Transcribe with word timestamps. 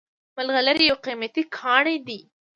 ملغلرې 0.35 0.85
یو 0.89 0.97
قیمتي 1.05 1.43
کاڼی 1.57 1.95
دی 2.07 2.19